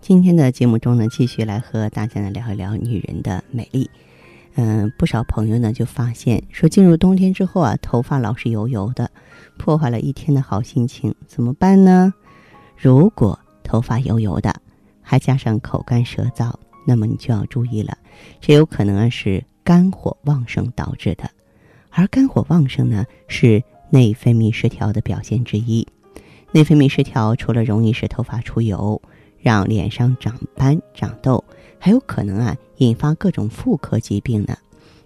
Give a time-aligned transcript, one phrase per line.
[0.00, 3.90] 今天的节目中呢，继续来和大家呢聊一聊女人的美丽。
[4.54, 9.10] 嗯，不少朋友呢就发现说，进入冬天之后啊，头发老是油油的，
[9.58, 12.12] 破坏了一天的好心情，怎么办呢？
[12.76, 14.54] 如果头发油油的，
[15.02, 16.54] 还加上口干舌燥，
[16.86, 17.98] 那么你就要注意了，
[18.40, 21.28] 这有可能啊是肝火旺盛导致的。
[21.90, 25.86] 而肝火旺盛呢，是内分泌失调的表现之一。
[26.52, 29.00] 内分泌失调除了容易使头发出油，
[29.48, 31.42] 让脸上长斑、长痘，
[31.78, 34.54] 还有可能啊引发各种妇科疾病呢。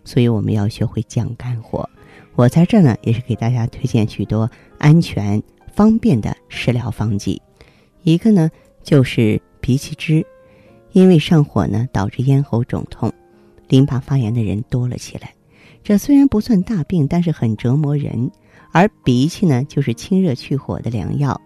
[0.05, 1.89] 所以我们要学会降肝火。
[2.34, 5.41] 我在这呢也是给大家推荐许多安全、
[5.73, 7.41] 方便的食疗方剂。
[8.03, 8.51] 一个呢
[8.83, 10.27] 就是荸荠汁，
[10.91, 13.12] 因为上火呢导致咽喉肿痛、
[13.69, 15.33] 淋巴发炎的人多了起来。
[15.84, 18.29] 这虽然不算大病，但是很折磨人。
[18.73, 21.41] 而荸荠呢就是清热去火的良药。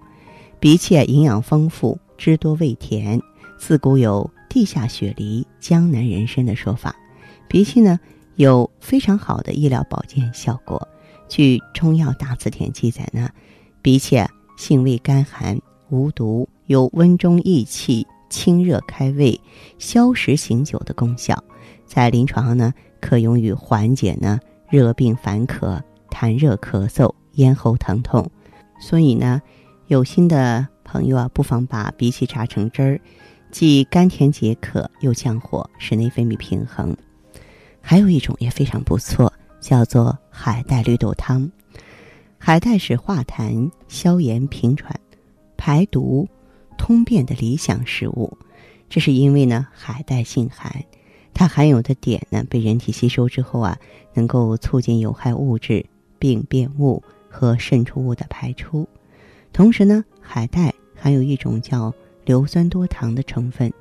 [0.61, 1.99] 荸荠营养丰富。
[2.17, 3.21] 汁多味甜，
[3.59, 6.95] 自古有“地下雪梨，江南人参”的说法。
[7.49, 7.99] 荸荠呢
[8.35, 10.87] 有非常好的医疗保健效果。
[11.29, 13.31] 据《中药大辞典》记载呢，
[13.83, 15.59] 荸荠性味甘寒，
[15.91, 19.41] 无毒，有温中益气、清热开胃、
[19.79, 21.43] 消食醒酒的功效。
[21.85, 28.29] 在临床上呢，可用于缓解呢热病烦渴、痰热咳嗽、咽喉疼痛。
[28.81, 29.41] 所以呢，
[29.87, 30.67] 有心的。
[30.87, 33.01] 朋友啊，不妨把荸荠榨成汁儿，
[33.51, 36.97] 既甘甜解渴，又降火，使内分泌平衡。
[37.81, 41.51] 还有一种也非常不错，叫做海带绿豆汤。
[42.39, 44.99] 海带是化痰、消炎、平喘、
[45.57, 46.29] 排毒、
[46.79, 48.39] 通便的理想食物。
[48.89, 50.85] 这是因为呢，海带性寒，
[51.35, 53.77] 它含有的碘呢，被人体吸收之后啊，
[54.15, 55.85] 能够促进有害物质、
[56.21, 58.89] 病变物和渗出物的排出。
[59.53, 61.95] 同时呢，海带含有一种叫
[62.25, 63.73] 硫酸多糖的成分，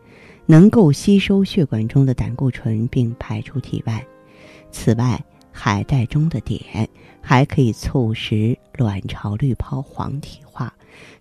[0.46, 4.06] 能够吸收血管中的胆固醇并排出体外。
[4.72, 5.20] 此外，
[5.52, 6.88] 海带中的碘
[7.20, 10.72] 还可以促使卵巢滤泡黄体化，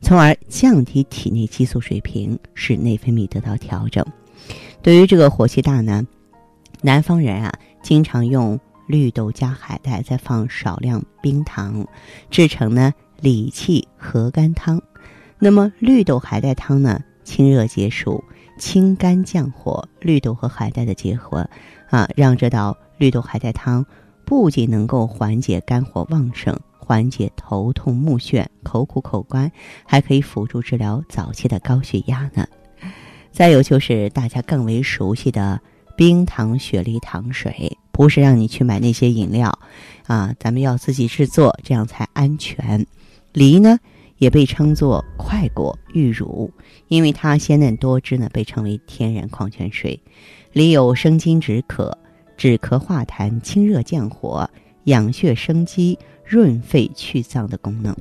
[0.02, 4.04] 从而降低体内激素水平，使内分泌得到调整。
[4.82, 6.06] 对于这个火气大呢，
[6.82, 7.50] 南方人啊，
[7.82, 11.86] 经常用绿豆加海带，再放少量冰糖，
[12.30, 12.92] 制成呢。
[13.20, 14.82] 理气和肝汤，
[15.44, 16.98] 那么绿豆海带汤呢？
[17.22, 18.24] 清热解暑、
[18.58, 19.86] 清肝降火。
[20.00, 21.46] 绿豆和海带的结合，
[21.90, 23.84] 啊，让这道绿豆海带汤
[24.24, 29.52] 不仅能够缓解肝火旺盛，缓解头痛目眩、口苦口干，
[29.84, 32.46] 还可以辅助治疗早期的高血压呢。
[33.30, 35.60] 再有就是大家更为熟悉的
[35.94, 39.58] 冰糖雪梨糖水，不是让你去买那些饮料，
[40.06, 42.86] 啊，咱们要自己制作，这样才安全。
[43.34, 43.78] 梨呢，
[44.24, 46.50] 也被称作快果玉乳，
[46.88, 50.00] 因为它鲜嫩多汁呢，被称为天然矿泉水。
[50.52, 51.98] 梨有生津止渴、
[52.34, 54.48] 止咳化痰、清热降火、
[54.84, 57.94] 养血生肌、润肺去脏的功能。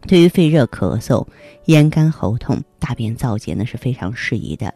[0.00, 1.24] 对于肺热咳嗽、
[1.66, 4.74] 咽干喉痛、大便燥结呢，是非常适宜的。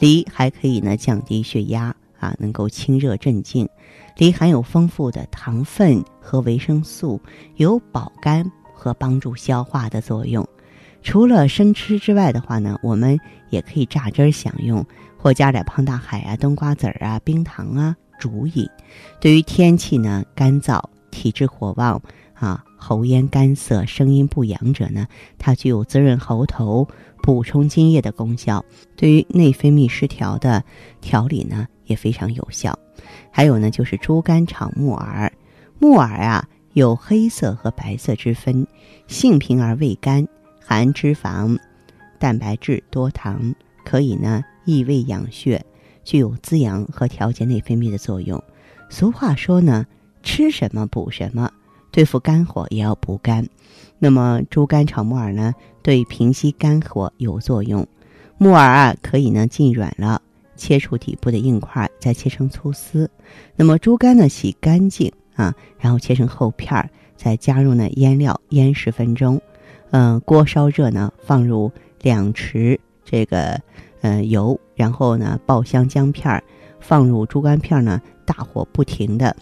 [0.00, 3.68] 梨还可以呢降低血压啊，能够清热镇静。
[4.16, 7.20] 梨含有丰富的糖分和维生素，
[7.54, 8.50] 有保肝。
[8.84, 10.46] 和帮助消化的作用，
[11.02, 13.18] 除了生吃之外的话呢，我们
[13.48, 14.84] 也可以榨汁儿享用，
[15.16, 18.68] 或加点胖大海啊、冬瓜子儿啊、冰糖啊煮饮。
[19.22, 21.98] 对于天气呢干燥、体质火旺
[22.34, 25.06] 啊、喉咽干涩、声音不扬者呢，
[25.38, 26.86] 它具有滋润喉头、
[27.22, 28.62] 补充津液的功效。
[28.98, 30.62] 对于内分泌失调的
[31.00, 32.78] 调理呢，也非常有效。
[33.30, 35.32] 还有呢，就是猪肝炒木耳，
[35.78, 36.46] 木耳啊。
[36.74, 38.66] 有黑色和白色之分，
[39.06, 40.26] 性平而味甘，
[40.60, 41.56] 含脂肪、
[42.18, 43.54] 蛋白质、多糖，
[43.84, 45.64] 可以呢益胃养血，
[46.02, 48.42] 具有滋养和调节内分泌的作用。
[48.90, 49.86] 俗话说呢，
[50.24, 51.48] 吃什么补什么，
[51.92, 53.48] 对付肝火也要补肝。
[54.00, 57.86] 那么猪肝炒木耳呢，对平息肝火有作用。
[58.36, 60.20] 木耳啊，可以呢浸软了，
[60.56, 63.08] 切除底部的硬块，再切成粗丝。
[63.54, 65.12] 那么猪肝呢，洗干净。
[65.34, 69.40] 啊，然后切成厚片儿，再加入呢腌料，腌十分钟。
[69.90, 71.70] 嗯，锅烧热呢，放入
[72.02, 73.60] 两匙这个
[74.00, 76.42] 呃油，然后呢爆香姜片儿，
[76.80, 79.36] 放入猪肝片呢，大火不停的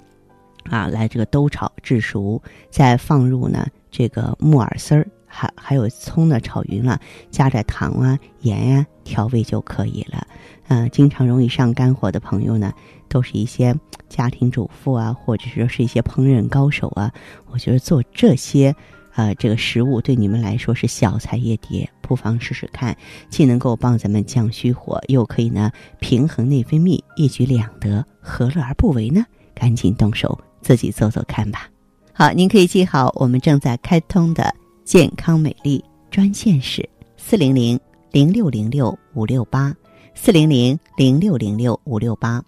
[0.65, 2.41] 啊来这个兜炒至熟，
[2.71, 7.01] 再放入呢这个木耳丝儿，还还有葱呢炒匀了，
[7.31, 10.27] 加点糖啊盐呀调味就可以了。
[10.69, 12.73] 嗯，经常容易上肝火的朋友呢，
[13.09, 13.75] 都是一些
[14.09, 17.11] 家庭主妇啊，或者说是一些烹饪高手啊，
[17.51, 18.75] 我觉得做这些。
[19.15, 22.97] 呃，这个食物对你们来说是小菜一碟，不妨试试看，
[23.29, 25.71] 既能够帮咱们降虚火，又可以呢
[26.01, 29.23] 平衡内分泌，一举两得，何乐而不为呢？
[29.55, 31.69] 赶紧动手，自己做做看吧。
[32.15, 37.79] 好，您可以记好我们正在开通的健康美丽专线是四零零
[38.11, 39.75] 零六零六五六八
[40.15, 42.43] 四零零零六零六五六八。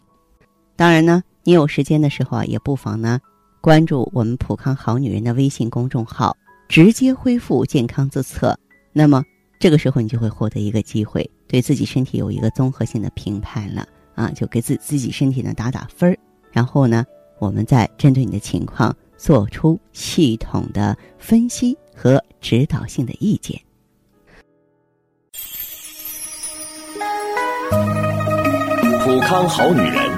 [0.76, 3.20] 当然呢，你有时间的时候啊，也不妨呢
[3.60, 6.36] 关注我们普康好女人的微信公众号。
[6.66, 8.58] 直接恢复健康自测，
[8.90, 9.22] 那么
[9.60, 16.18] 这个时候你就会获得一个机会，对自己身体有一个综合性的评判了啊，就给自自己身体呢打打分儿，
[16.50, 17.04] 然后呢，
[17.38, 23.60] 我们再针对你的情况做出系统的分析和指导性的意见。
[29.04, 30.10] 普康好女人。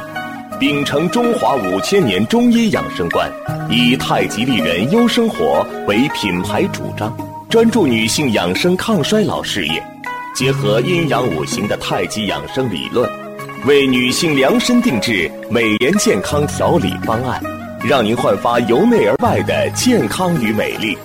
[0.59, 3.31] 秉承中华五千年中医养生观，
[3.69, 7.15] 以太极丽人优生活为品牌主张，
[7.51, 9.83] 专注女性养生抗衰老事业，
[10.35, 13.07] 结合阴阳五行的太极养生理论，
[13.67, 17.39] 为女性量身定制美颜健康调理方案，
[17.85, 20.97] 让您焕发由内而外的健康与美丽。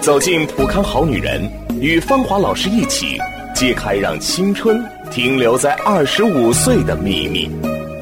[0.00, 1.50] 走进普康好女人，
[1.80, 3.18] 与芳华老师一起
[3.54, 7.50] 揭开让青春停留在二十五岁的秘密。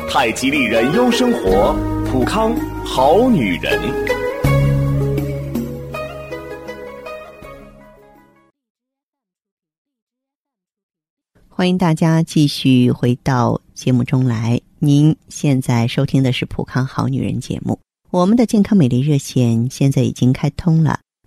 [0.09, 1.75] 太极丽人优生活，
[2.11, 2.55] 普康
[2.85, 3.79] 好女人。
[11.49, 14.59] 欢迎大家继续回到节目中来。
[14.79, 17.79] 您现在收听的是普康好女人节目。
[18.11, 21.01] 我们的健康美丽热线现在已经开通了，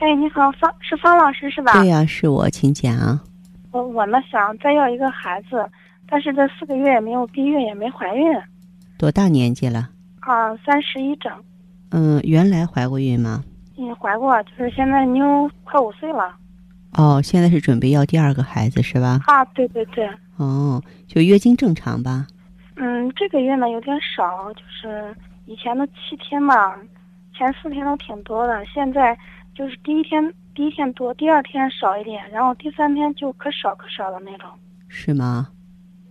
[0.00, 1.72] 哎，你好，方是方老师是吧？
[1.72, 3.18] 对呀，是我，请讲。
[3.72, 5.68] 我我呢想再要一个孩子。
[6.10, 8.24] 但是这四个月也没有避孕，也没怀孕。
[8.96, 9.90] 多大年纪了？
[10.20, 11.30] 啊，三十一整。
[11.90, 13.44] 嗯，原来怀过孕吗？
[13.76, 16.34] 嗯，怀过，就是现在妞快五岁了。
[16.96, 19.20] 哦，现在是准备要第二个孩子是吧？
[19.26, 20.08] 啊，对对对。
[20.38, 22.26] 哦，就月经正常吧？
[22.76, 26.74] 嗯，这个月呢有点少，就是以前的七天嘛，
[27.36, 29.14] 前四天都挺多的，现在
[29.58, 34.48] 就是第一天第一天多，第二天少一点，然后第三天就可少可少的那种。
[34.86, 35.48] 是吗？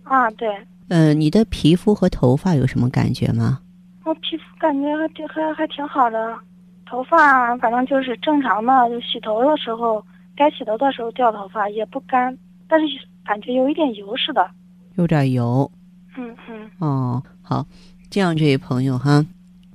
[0.02, 0.54] 啊，对，
[0.88, 3.60] 嗯，你的皮肤和头发有什么感觉吗？
[4.04, 6.38] 我皮肤感觉还还还挺好的，
[6.84, 10.04] 头发反正就是正常的，就洗头的时候
[10.36, 12.36] 该洗头的时候掉头发也不干，
[12.68, 12.86] 但是
[13.24, 14.50] 感觉有一点油似的，
[14.96, 15.70] 有点油。
[16.18, 16.70] 嗯嗯。
[16.80, 17.64] 哦，好，
[18.10, 19.24] 这样这位朋友哈，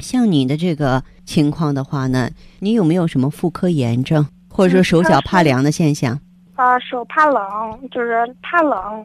[0.03, 2.29] 像你的这个情况的话呢，
[2.59, 6.19] 你有没有什么妇科炎症，或者说手脚怕凉的现象？
[6.55, 7.41] 啊，手怕冷，
[7.89, 9.03] 就是怕冷。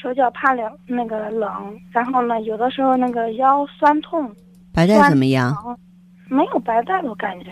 [0.00, 1.50] 手脚怕凉，那个冷，
[1.90, 4.30] 然后呢，有的时候那个腰酸痛。
[4.70, 5.56] 白带怎么样？
[6.28, 7.50] 没有白带，我感觉。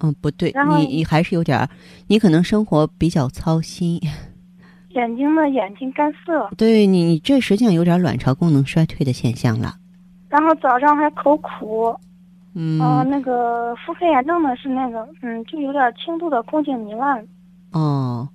[0.00, 1.66] 嗯，不对，你你还是有点，
[2.06, 3.98] 你可能生活比较操心。
[4.94, 6.50] 眼睛呢，眼睛干涩。
[6.58, 9.74] 对你，你这实际上有点卵巢功能衰退的现象了。
[10.28, 11.96] 然后早上还口苦。
[12.58, 12.80] 嗯。
[12.80, 17.24] 啊，那个妇科炎症呢是那个，嗯，就有点轻度的宫颈糜烂。
[17.70, 18.28] 哦。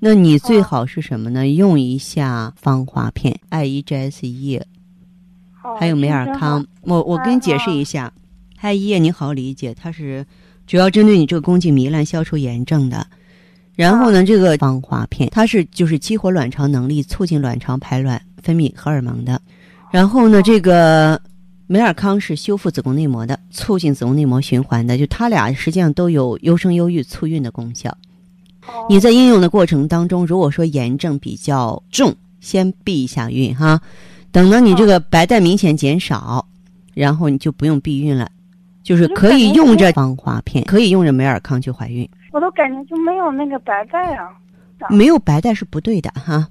[0.00, 1.48] 那你最好是什么呢？
[1.48, 4.64] 用一下芳华片、艾依 G S 液，
[5.76, 6.64] 还有美尔康。
[6.82, 8.12] 我我跟你解释一下，
[8.60, 10.24] 艾依液你好理解，它是
[10.68, 13.04] 主要针对你这个宫颈糜烂、消除炎症的。
[13.74, 19.42] 然后呢，这个芳华片它是就是激活卵巢能力，促进卵巢排卵、分泌荷尔蒙的。
[19.90, 21.20] 然后呢，这个
[21.70, 24.96] 美尔康是修复子宫内膜的，促进子宫内膜循环的。
[24.96, 27.94] 就它俩实际上都有优生优育、促孕的功效。
[28.88, 33.78] 你在应用的过程当中，如果说炎症比较重，先避一下孕哈。
[34.32, 36.46] 等到你这个白带明显减少，
[36.94, 38.30] 然后你就不用避孕了，
[38.82, 42.08] 就是可以用着芳华片，可以用着美尔康去怀孕。
[42.32, 44.30] 我都感觉就没有那个白带啊。
[44.88, 46.48] 没有白带是不对的哈。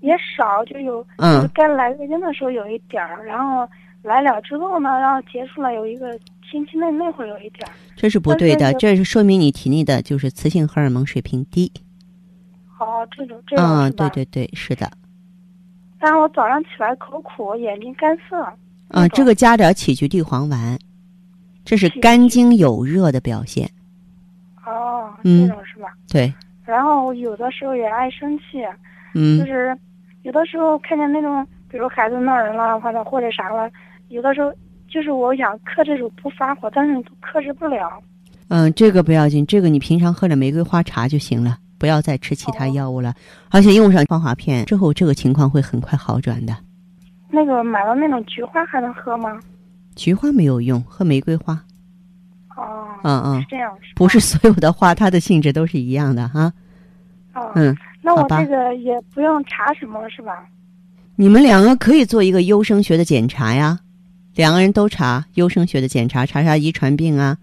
[0.00, 3.66] 也少，就有嗯就是该来月经的时候有一点儿，然后
[4.04, 6.16] 来了之后呢，然后结束了有一个
[6.48, 7.72] 星期内那会儿有一点儿。
[7.96, 11.72] 这是不对的，这是说明你体内的就是雌性荷尔蒙水平低。
[12.78, 14.08] 哦，这种这种啊、是吧？
[14.10, 14.90] 对对对，是的。
[15.98, 18.42] 然后我早上起来口苦，眼睛干涩。
[18.42, 18.56] 啊、
[18.90, 20.78] 那种这个加点杞菊地黄丸，
[21.64, 23.68] 这是肝经有热的表现。
[24.66, 25.88] 哦，嗯这种是吧？
[26.12, 26.32] 对，
[26.64, 28.62] 然后有的时候也爱生气，
[29.14, 29.78] 嗯就嗯是
[30.22, 33.70] 有的时候看见那种，比如孩子闹人了，或者或者啥了，
[34.14, 34.52] 有的时候
[34.88, 38.00] 就是我想克制住不发火，但是都克制不了。
[38.46, 43.12] 嗯，这个不要紧，这个你平常喝点玫瑰花茶就行了，不要再吃其他哦药物了。
[43.50, 46.56] 而且用上芳华片之后，这个情况会很快好转的。
[47.28, 49.40] 那个买了那种菊花还能喝吗？
[49.96, 51.60] 菊花没有用，喝玫瑰花。
[52.56, 56.52] 哦，嗯嗯是，这样，是不是所有的花它的性质都是一样的哈。
[57.34, 60.46] 哦，嗯，那我这个也不用查什么是吧？
[61.16, 63.78] 你们两个可以做一个优生学的检查呀，
[64.34, 67.38] 两个人都查优生学的检查，查查遗传病啊，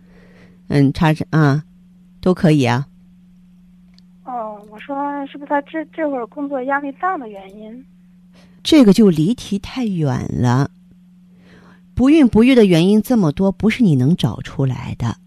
[0.68, 1.64] 嗯，查查啊，
[2.20, 2.88] 都可以啊。
[4.26, 7.86] 哦，我说是不是他这这会儿工作压力大的原因？
[8.64, 10.70] 这个就离题太远了。
[11.94, 15.18] 不孕不育的原因这么多，不是你能找出来的。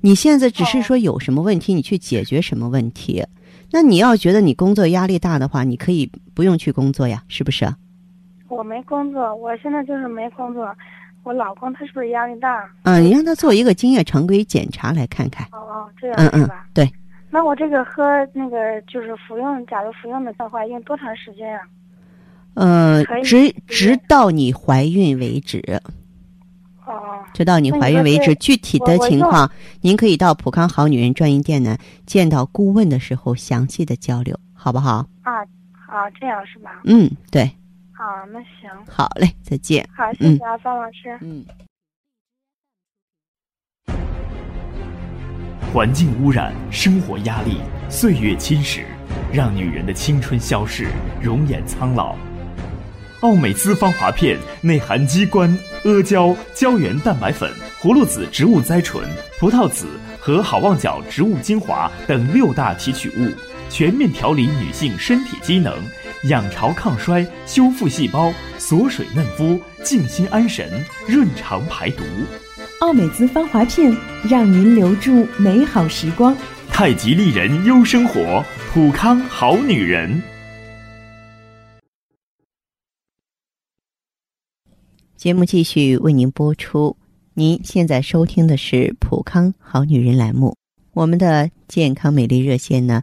[0.00, 3.24] 你现在只是说有什么问题，你去解决什么问题。
[3.70, 7.74] 那你要觉得你工作压力大的话，你可以不用去工作呀，是不是？
[8.48, 10.74] 我没工作，我现在就是没工作。
[11.24, 12.66] 我老公他是不是压力大？
[12.84, 15.46] 嗯，你让他做一个精液常规检查来看看。
[15.52, 16.90] 哦哦，这样嗯嗯是吧？，对，
[17.28, 18.02] 那我这个喝
[18.32, 21.60] 那个就是服用，假如服用的话，用多长时间呀、
[22.54, 25.62] 呃可，以直直到你怀孕为止，
[26.86, 28.34] 哦，直到你怀孕为止。
[28.36, 29.50] 具体的情况，
[29.82, 31.76] 您可以到普康好女人专营店呢，
[32.06, 35.04] 见到顾问的时候详细的交流，好不好？
[35.22, 35.42] 啊
[35.86, 36.80] 啊，这样是吧？
[36.84, 37.50] 嗯，对，
[37.98, 39.84] 啊，那行，好嘞，再见。
[39.92, 41.18] 好，谢谢啊，方老师。
[41.20, 41.44] 嗯。
[45.72, 47.56] 环境污染、生活压力、
[47.90, 48.84] 岁月侵蚀，
[49.32, 50.86] 让女人的青春消逝，
[51.20, 52.16] 容颜苍老。
[53.22, 55.50] 奥美姿芳华片内含鸡冠、
[55.84, 59.04] 阿胶、胶原蛋白粉、葫芦籽植物甾醇、
[59.40, 59.88] 葡萄籽
[60.20, 63.34] 和好望角植物精华等六大提取物，
[63.68, 65.74] 全面调理女性身体机能，
[66.24, 72.02] 养巢抗衰，修复细胞，锁水嫩肤，静心安神，润肠排毒。
[72.80, 73.96] 奥美姿芳华片，
[74.28, 76.36] 让您留住美好时光。
[76.68, 80.20] 太极丽人优生活，普康好女人。
[85.16, 86.96] 节目继续为您播出。
[87.34, 90.56] 您现在收听的是《普康好女人》栏目，
[90.92, 93.02] 我们的健康美丽热线呢，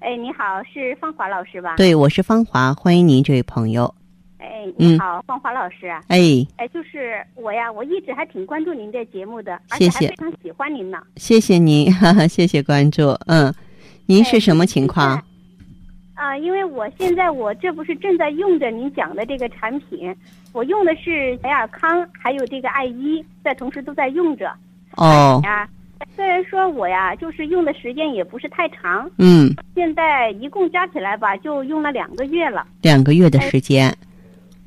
[0.00, 1.76] 哎，你好，是芳华老师吧？。
[1.76, 3.94] 对我是芳华，欢迎您，这位朋友。
[4.38, 5.88] 哎，嗯你好，芳华老师。
[6.08, 6.18] 哎，
[6.56, 10.98] 哎，就是我呀，我一直还挺关注您这节目的，而谢谢且还非常喜欢您呢。
[11.16, 13.10] 谢谢您，哈哈，谢谢关注。
[13.26, 13.54] 嗯，
[14.06, 15.22] 您是什么情况？
[16.14, 20.14] 啊、因为我现在我这不是正在用着您讲的这个产品，
[20.54, 24.50] 我用的是小雅康，还有这个爱伊，在同时都在用着
[24.96, 25.68] 哦，呀。
[26.16, 32.66] 虽然说我呀，就是用的时间也不是太长，嗯，现在一共加起来吧，就用了两个月了。
[32.82, 33.94] 两个月的时间。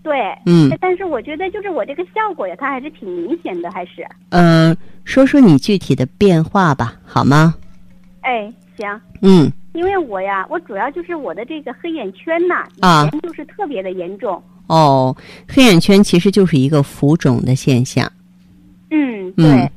[0.01, 4.05] 对，嗯哎但是我觉得就是我这个效果呀，它还是挺明显的，还是。
[4.29, 4.75] 嗯、
[5.05, 7.55] 说说你具体的变化吧，好吗？
[8.21, 14.41] 哎，行，嗯，因为我呀，我主要就是我的这个黑眼圈呐，啊以前就是特别的严重。
[14.67, 15.15] 哦，
[15.47, 18.11] 黑眼圈其实就是一个浮肿的现象。
[18.91, 19.71] 嗯，嗯对，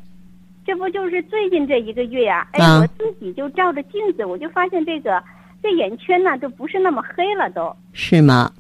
[0.67, 5.23] 这不就是最近这一个月呀、哎，啊我自己就照着镜子，我就发现这个
[5.63, 7.75] 这眼圈呢，都不是那么黑了都。
[7.93, 8.51] 是吗？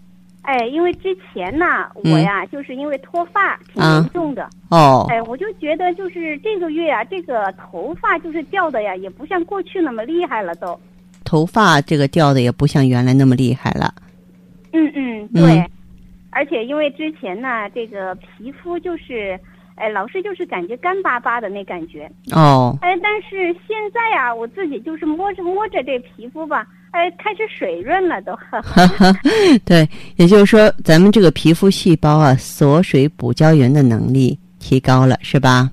[0.42, 10.78] 哎，因为之前呢，嗯我呀、就是因为脱发挺啊严重的，哦，哎，我就觉得就是这个月呀、这个头发就是掉的呀，也不像过去那么厉害了都。
[11.24, 13.92] 头发这个掉的也不像原来那么厉害了。
[14.72, 15.70] 嗯嗯，嗯对，
[16.30, 19.36] 而且因为之前呢，这个皮肤就是，
[19.76, 28.36] 哎，老是就是感觉干巴巴的那感觉，哦，哎，但是现在啊，我自己就是摸着摸着这皮肤吧，哎，开始水润了都。
[29.64, 35.70] 对，也就是说，咱们这个皮肤细胞啊，锁水补胶原的能力提高了，是吧？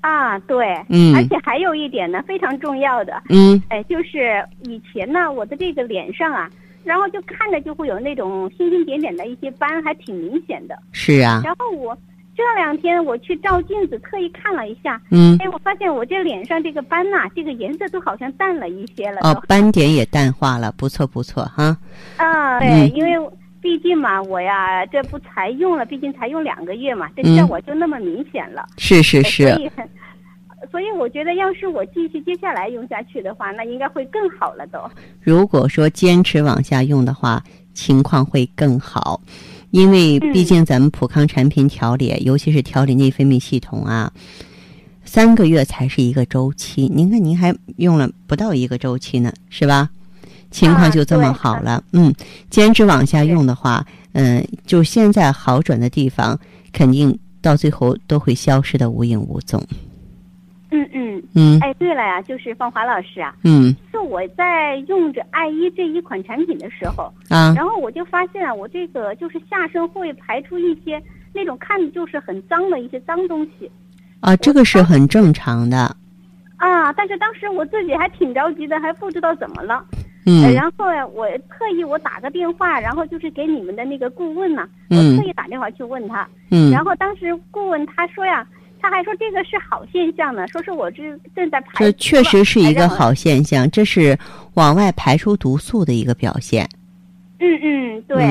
[0.00, 6.48] 啊，对，嗯，而且还有一点呢，非常重要的，嗯，哎，就是以前呢，我的这个脸上啊，
[6.84, 10.78] 然后就看着就会有那种星星点点的一些斑，还挺明显的。
[10.92, 11.42] 是啊。
[11.44, 11.96] 然后我
[12.36, 19.20] 这两天我去照镜子，特意看了一下，嗯，哎，我发现我这脸上这个斑呐，这个颜色都好像淡了一些了。
[19.22, 21.76] 哦，斑点也淡化了，不错不错哈。
[22.18, 23.30] 啊，对，因为
[23.62, 28.66] 毕竟嘛，我呀，这不才用了，毕竟才用两个月嘛，这效果就那么明显了。
[28.76, 29.48] 是是是。
[29.48, 29.70] 所以，
[30.70, 34.78] 所以我觉得，要是我继续接下来用下去的话，那应该会更好了都。
[35.22, 39.20] 如果说坚持往下用的话，情况会更好，
[39.70, 44.12] 因为毕竟咱们普康产品调理，尤其是调理内分泌系统啊，
[45.04, 46.90] 三个月才是一个周期。
[46.94, 49.90] 您看，您还用了不到一个周期呢，是吧？
[50.50, 52.14] 情况就这么好了，嗯，
[52.48, 56.38] 坚持往下用的话，嗯，就现在好转的地方，
[56.72, 59.62] 肯定到最后都会消失的无影无踪。
[60.70, 71.00] 嗯嗯嗯，哎，对了呀，就是芳华老师啊，嗯，就我在用着爱伊这一款产品的时候啊，然后我就发现啊，我这个就是下身会排出一些
[71.32, 73.70] 那种看着就是很脏的一些脏东西。
[74.20, 75.94] 啊，这个是很正常的。
[76.56, 79.84] 啊，但是当时我自己还挺着急的，还不知道怎么了。
[80.26, 86.26] 嗯，然后呀，我特意我打个电话，然后就是给你们的那个顾问呢，我特意打电话去问他。
[86.50, 88.44] 嗯，然后当时顾问他说呀。
[88.80, 91.02] 他还说这个是好现象呢，说是我这
[91.34, 91.72] 正在排。
[91.78, 94.16] 这确实是一个好现象，这是
[94.54, 96.68] 往外排出毒素的一个表现。
[97.38, 98.22] 嗯嗯，对。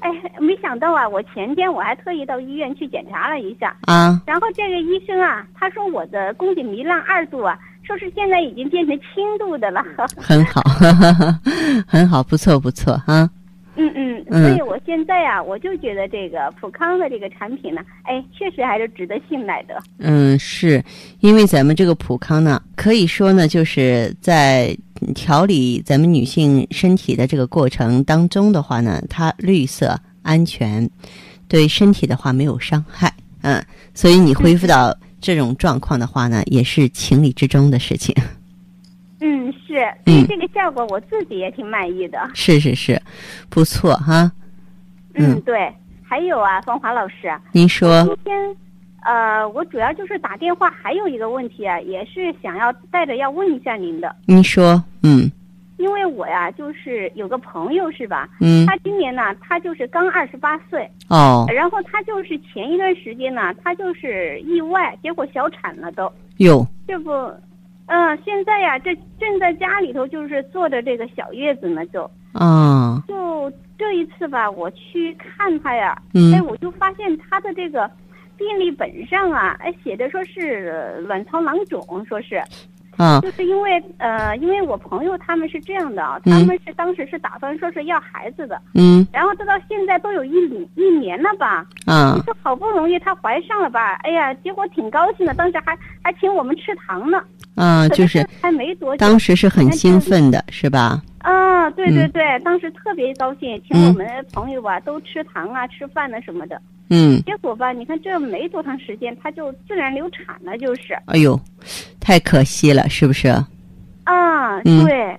[0.00, 3.76] 哎，没想到啊，我前天我还特意到医院去检查了一下。
[3.82, 4.20] 啊。
[4.26, 9.84] 然后这个医生啊，他说我的宫颈糜烂二度啊，说是现在已经变成轻度的了。
[10.16, 10.62] 很好，
[11.86, 13.28] 很好，不错不错哈。
[13.76, 19.80] 嗯嗯，所以我现在啊，我就觉得这个普康的这个产品呢，哎，确实还是值得信赖的。
[19.98, 20.82] 嗯，是
[21.20, 24.76] 因为咱们这个普康呢，可以说呢，就是在
[25.14, 30.90] 调理咱们女性身体的这个过程当中的话呢，它绿色、安全，
[31.48, 33.12] 对身体的话没有伤害。
[33.42, 38.14] 嗯，所以你恢复到这种状况的话呢，也是情理之中的事情。
[39.20, 42.30] 嗯，是，对这个效果我自己也挺满意的。
[42.34, 43.00] 是是是，
[43.48, 44.32] 不错哈。
[45.14, 45.70] 嗯，对，
[46.02, 48.02] 还有啊，芳华老师，您说。
[48.04, 48.56] 今天，
[49.04, 54.14] 呃，我主要就是打电话，还有一个问题啊，也是想要带着要问一下您的。
[54.26, 55.30] 您说，嗯。
[55.76, 58.28] 因为我呀，就是有个朋友是吧？
[58.40, 58.66] 嗯。
[58.66, 60.88] 他今年呢，他就是刚二十八岁。
[61.08, 61.44] 哦。
[61.48, 66.10] 然后他就是前一段时间呢，他就是意外，结果小产了都。
[66.38, 66.66] 哟。
[66.86, 67.10] 这不。
[67.90, 72.08] 嗯，现在呀，这正在家里头就是坐着这个小月子呢，就。
[72.32, 77.90] 啊，就这一次吧，我去看他呀，嗯，哎，我就发现他的这个
[78.38, 82.40] 病历本上啊，哎，写的说是卵巢囊肿，说是。
[82.96, 90.32] 啊，就是因为呃，因为我朋友他们是这样的啊，他们是当时是打算说是要孩子的，嗯，然后这到现在都有一
[90.74, 97.22] 一年了吧，啊，你说好不容易她怀上了吧，哎呀，结果挺高兴的，当时还还请我们吃糖呢，
[97.60, 101.02] 啊，就是还没多久，当时是很兴奋的，是吧？
[101.18, 106.60] 啊，对对对，当时特别高兴，请我们朋友吧都吃糖啊、吃饭啊什么的。
[106.88, 110.94] 嗯，结果吧，你看这没多长时间，她就自然流产了，就是。
[111.04, 111.38] 哎呦，
[112.00, 113.28] 太可惜了，是不是？
[114.04, 115.14] 啊，对，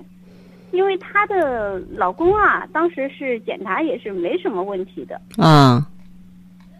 [0.71, 5.21] 因为她的老公啊，当时是检查也是没什么问题的。
[5.37, 5.85] 啊。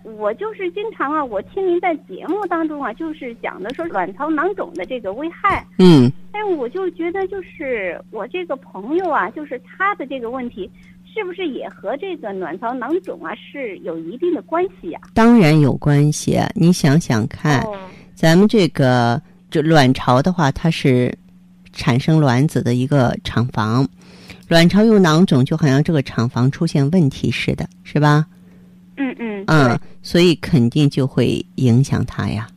[0.03, 5.65] 我就是经常啊，我听您在节目当中啊，就是讲的说卵巢囊肿的这个危害。
[5.77, 6.11] 嗯。
[6.31, 10.69] 但我就觉得，就是我这个朋友啊，就是他的这个问题，
[11.05, 14.99] 是不是也和这个卵巢囊肿啊是有一定的关系呀？
[15.13, 17.63] 当然有关系，你想想看，
[18.15, 21.13] 咱们这个这卵巢的话，它是
[21.73, 23.85] 产生卵子的一个厂房，
[24.47, 28.25] 卵巢有囊肿，就好像这个厂房出现问题似的，是吧？
[29.09, 29.43] 嗯嗯。
[29.47, 32.47] 嗯，所以肯定就会影响它呀。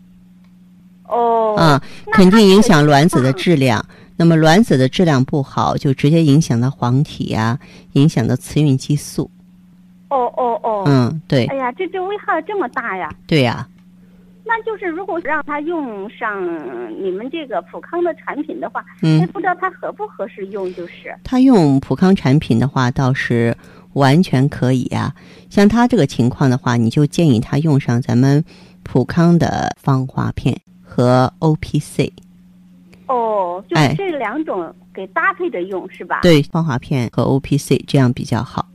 [1.08, 1.54] 哦。
[1.56, 3.84] 啊，肯定影响卵子的质量。
[4.16, 7.58] 那么卵子的质量不好，就直接影响到黄体呀，
[7.94, 9.30] 影响到雌孕激素。
[10.08, 10.84] 哦哦哦。
[10.86, 11.46] 嗯，对。
[11.46, 13.12] 哎呀，这这危害这么大呀！
[13.26, 13.66] 对呀。
[14.46, 16.44] 那就是如果让他用上
[17.02, 21.16] 你们这个普康的产品的话，嗯，不知道他合不合适用，就是。
[21.24, 23.56] 他用普康产品的话，倒是
[23.94, 25.12] 完全可以啊。
[25.50, 28.44] 像他这个情况的话，你就建议他用上咱们
[28.84, 32.12] 普康的芳华片和 O P C。
[33.06, 36.20] 哦，就哎是这两种给搭配着用是吧？。
[36.22, 38.66] 对，芳华片和 O P C 这样比较好。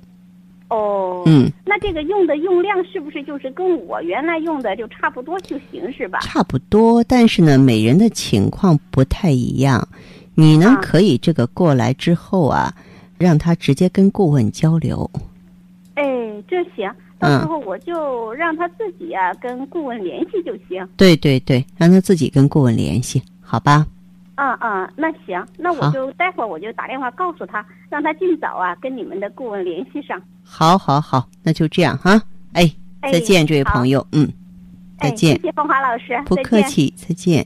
[0.69, 1.23] 哦。
[1.25, 6.19] 嗯，那这个用的用量是不是就是跟我原来用的就差不多就行是吧？
[6.21, 9.85] 差不多，但是呢，每人的情况不太一样。
[10.35, 12.73] 你呢，啊可以这个过来之后啊，
[13.19, 15.09] 让他直接跟顾问交流。
[15.95, 16.03] 哎，
[16.47, 20.87] 这行，到时候我就让他自己啊跟顾问联系就行。
[20.95, 23.85] 对对对，让他自己跟顾问联系，好吧？
[24.35, 30.21] 嗯嗯，那行，那我就待会儿我就打电话告诉他，让他尽早啊跟你们的顾问联系上。
[30.41, 32.21] 好，好，好，那就这样哈。
[32.53, 34.07] 哎，哎再见，这位朋友。
[34.13, 34.25] 嗯，
[34.97, 36.49] 再哎见谢谢芳华老师，不再见。
[36.49, 37.45] 客气，再见。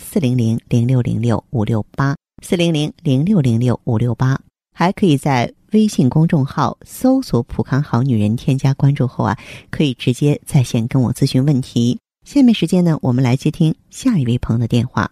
[0.00, 4.40] 四零零零六零六五六八四零零零六零六五六八，
[4.74, 9.38] 还可以在微信公众号搜索“普康好女人”，添加关注后啊，
[9.70, 12.00] 可以直接在线跟我咨询问题。
[12.24, 15.10] 下面时间呢，我们来接听下一位朋友的电话。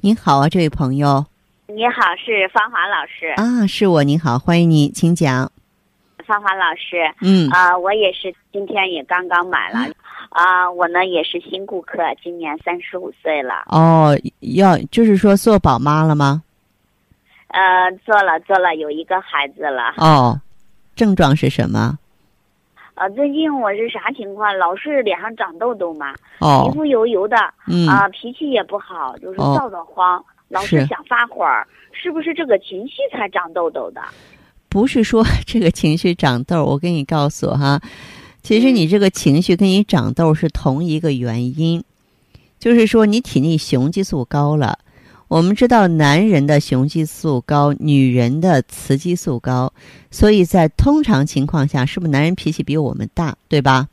[0.00, 1.24] 您好啊，这位朋友
[1.68, 3.28] 你好，是芳华老师。
[3.36, 5.50] 啊，是我，您好，欢迎你，请讲。
[6.26, 9.88] 芳华老师，嗯啊、我也是今天也刚刚买了，
[10.36, 16.42] 啊、我呢也是新顾客，今年三十五岁了，哦，要就是说做宝妈了吗？
[17.48, 19.94] 呃，做了做了，有一个孩子了。
[19.96, 20.38] 哦，
[20.94, 21.98] 症状是什么？
[22.96, 24.54] 呃，最近我是啥情况？
[24.58, 34.02] 老是脸上长痘痘嘛，皮哦，肤油油的，嗯，啊、脾气也不好，就是哦躁得慌，老是是想发火儿，是不是这个情绪才长痘痘的？
[34.68, 37.80] 不是说 这个情绪长痘，我给你告诉哈，
[38.46, 41.82] 其实嗯你这个情绪跟你长痘是同一个原因，
[42.60, 44.78] 就是说你体内雄激素高了。
[45.26, 49.72] 我们知道男人的雄激素高，女人的雌激素高，
[50.12, 53.88] 所以在通常情况下，是不是男人脾气比我们大，对吧？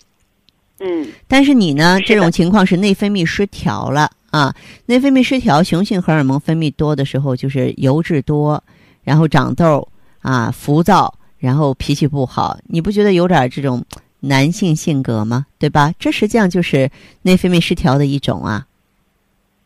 [0.80, 8.64] 嗯但是你呢，这种情况是内分泌失调了啊，内分泌失调，雄性荷尔蒙分泌多的时候，就是油脂多，
[9.02, 9.88] 然后长痘
[10.20, 13.84] 啊，浮躁，然后脾气不好，你不觉得有点这种
[14.24, 15.46] 男性性格吗？
[15.60, 15.94] 对吧？
[16.00, 16.90] 这实际上就是
[17.22, 18.66] 内分泌失调的一种啊。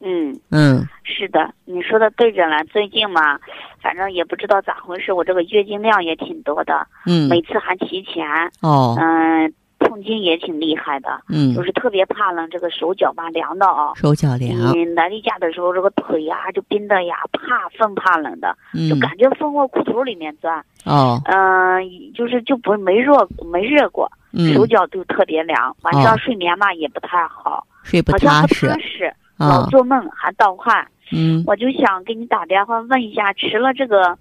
[0.01, 0.39] 嗯。
[0.49, 2.63] 嗯是的，你说的对着了。
[2.65, 3.39] 最近嘛，
[3.81, 8.25] 反正也不知道咋回事，我这个月经量也挺多的，嗯每次还提前，
[8.61, 9.51] 哦嗯、
[9.87, 11.55] 痛经也挺厉害的，嗯。
[11.55, 13.93] 就，是特别怕冷，这个手脚吧凉的啊。
[13.95, 18.55] 手脚凉，你来例假的时候，这个腿呀、就冰的呀，怕风怕冷的，
[18.89, 20.63] 就嗯感觉风往裤头里面钻。
[20.85, 21.21] 哦。
[21.25, 21.81] 嗯、
[22.13, 29.13] 就是就不没热没热过，嗯，手脚都特别凉，晚哦上睡眠嘛也不太好，睡不好像不踏实。
[29.37, 30.87] 老啊，做梦还盗汗。
[31.11, 31.43] 嗯。
[31.47, 34.17] 我就想给你打电话问一下，吃了这个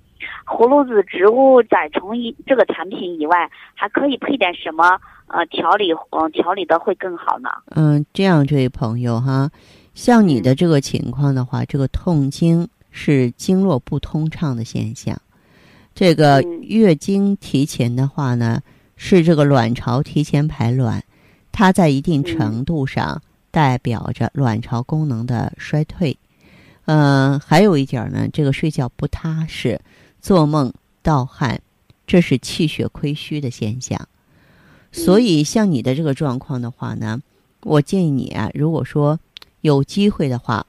[0.46, 7.50] 葫芦籽植物甾虫一这个产品以外，还可以配点什么呃调理嗯调理的会更好呢？
[7.74, 9.50] 嗯，这样，这位朋友哈，
[9.94, 15.16] 像你的这个情况的话，这个痛经是经络不通畅的现象。
[15.94, 18.61] 这个嗯月经提前的话呢，
[18.96, 21.02] 是这个卵巢提前排卵，
[21.52, 26.16] 它在一定程度上代表着卵巢功能的衰退。
[26.88, 29.81] 嗯、还有一点儿呢，这个睡觉不踏实，
[30.27, 31.61] 做梦盗汗，
[32.05, 34.09] 这是气血亏虚的现象。
[34.91, 37.23] 所以，像你的这个状况的话呢，
[37.62, 39.21] 我建议你啊，如果说
[39.61, 40.67] 有机会的话，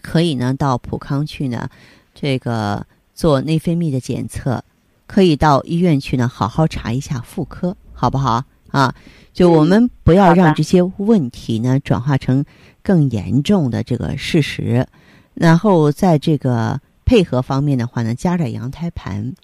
[0.00, 1.70] 可以呢到普康去呢，
[2.12, 4.64] 这个做内分泌的检测，
[5.06, 8.42] 可以到医院去呢好好查一下妇科，好不好
[8.72, 8.92] 啊？
[9.32, 12.44] 就我们不要让这些问题呢转化成
[12.82, 14.88] 更严重的这个事实，
[15.34, 16.80] 然后在这个
[17.12, 19.34] 配合方面的话呢，加点羊胎盘。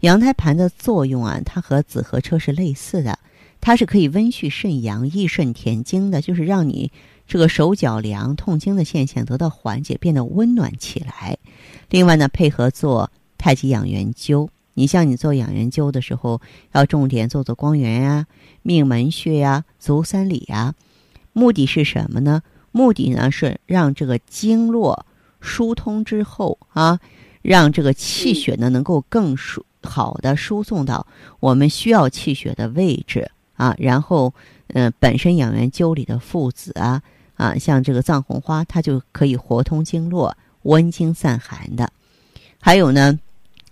[0.00, 3.18] 羊胎盘的作用啊，它和紫河车是类似的。
[3.60, 6.90] 它是可以温煦肾阳、益肾填精的，就是让你
[7.26, 11.36] 这个手脚凉、痛经的现象得到缓解，变得温暖起来。
[11.90, 14.48] 另外呢，配合做太极养元灸。
[14.72, 16.40] 你像你做养元灸的时候，
[16.72, 18.26] 要重点做做光源呀、
[18.62, 20.74] 命门穴呀、足三里呀。
[21.34, 22.40] 目的是什么呢？
[22.72, 25.04] 目的呢是让这个经络
[25.40, 26.98] 疏通之后啊，
[27.42, 31.06] 让这个气血呢能够更输好的输送到
[31.40, 33.74] 我们需要气血的位置啊。
[33.78, 34.32] 然后，
[34.68, 37.02] 嗯，本身养元灸里的附子啊
[37.36, 41.90] 啊，像这个藏红花，它就可以活通经络、温经散寒的。
[42.60, 43.18] 还有呢。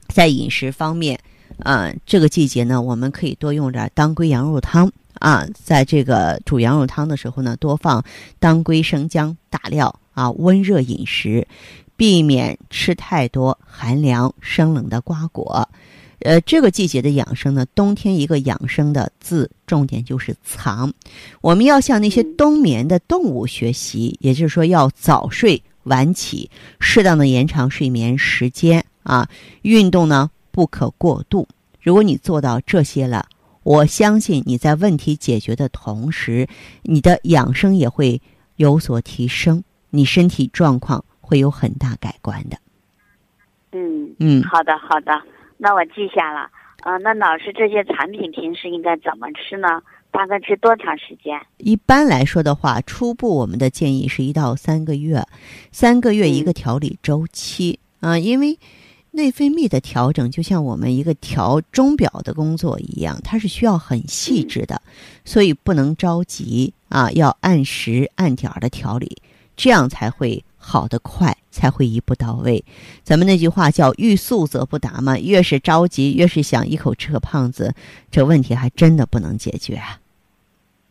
[0.09, 1.19] 在饮食方面，
[1.59, 5.45] 啊，这个季节呢，我们可以多用点当归羊肉汤啊。
[5.53, 8.03] 在这个煮羊肉汤的时候呢，多放
[8.39, 11.47] 当归、生姜、大料啊，温热饮食，
[11.95, 15.69] 避免吃太多寒凉生冷的瓜果。
[16.21, 20.91] 呃，这个季节的养生呢，冬天一个养生的字，重点就是藏。
[21.43, 26.51] 我们要向那些冬眠的动物学习，也就是说，要早睡晚起，
[26.81, 28.83] 适当的延长睡眠时间。
[29.03, 29.29] 啊，
[29.63, 31.47] 运动呢不可过度。
[31.83, 33.29] 如果你做到这些了，
[33.63, 36.49] 我相信你在问题解决的同时，
[36.83, 38.21] 你的养生也会
[38.57, 42.57] 有所提升，你身体状况会有很大改观的。
[43.73, 45.13] 嗯嗯，好的好的，
[45.57, 46.49] 那我记下了。
[46.85, 49.83] 嗯，那老师这些产品平时应该怎么吃呢？
[50.11, 51.41] 大概吃多长时间？
[51.59, 55.23] 一般来说的话，初步我们的建议是一到三个月，
[55.73, 58.59] 三个月一个调理周期啊，因为。
[59.13, 64.83] 内分泌的调整就像我们一个调钟表的工作一样，它是需要很细致的，
[65.25, 69.17] 所以不能着急啊，要按时按点儿的调理，
[69.57, 72.63] 这样才会好得快，才会一步到位。
[73.03, 77.75] 咱们那句话叫“欲速则不达”嘛，越是着急，越是想一口吃个胖子，
[78.11, 79.99] 这问题还真的不能解决啊。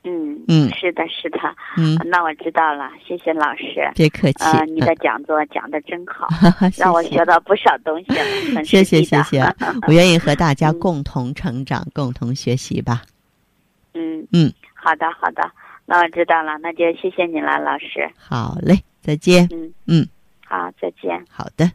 [0.07, 1.39] 嗯嗯，是的，是的，
[1.77, 6.27] 嗯，那我知道了，谢谢老师，别客气，呃，你的讲座讲的真好，
[6.77, 8.13] 让我学到不少东西，
[8.63, 9.41] 谢谢谢谢，
[9.87, 13.01] 我愿意和大家共同成长，共同学习吧。
[13.95, 14.27] 嗯。
[14.31, 15.41] 嗯，好的好的，
[15.85, 18.09] 那我知道了，那就谢谢你了，老师。
[18.17, 19.47] 好嘞，再见。
[19.51, 20.07] 嗯嗯，
[20.45, 21.25] 好，再见。
[21.29, 21.71] 好的。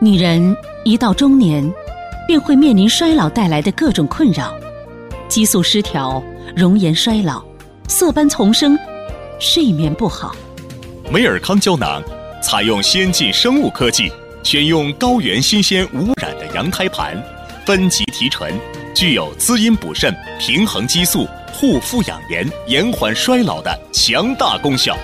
[0.00, 1.72] 女人一到中年。
[2.26, 4.58] 便会面临衰老带来的各种困扰，
[5.28, 6.24] 激素失调、
[6.56, 7.44] 容颜衰老、
[7.86, 8.78] 色斑丛生、
[9.38, 10.34] 睡眠不好。
[11.12, 12.02] 美尔康胶囊
[12.42, 14.10] 采用先进生物科技，
[14.42, 17.14] 选用高原新鲜无污染的羊胎盘，
[17.66, 18.58] 分级提纯，
[18.94, 24.96] 具有滋阴补肾、平衡激素、护肤养颜、延缓衰老的强大功效。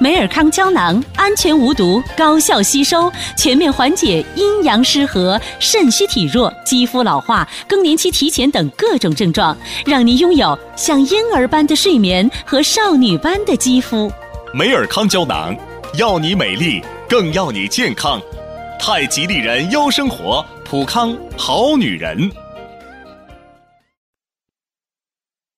[0.00, 14.10] 美尔康胶囊安全无毒，高效吸收，全面缓解阴阳失和、肾虚体弱、肌肤老化、更年期提前等各种症状，让您拥有像婴儿般的睡眠和少女般的肌肤。
[14.52, 15.56] 美尔康胶囊，
[15.96, 18.20] 要你美丽，更要你健康。
[18.80, 22.30] 太极丽人优生活，普康好女人。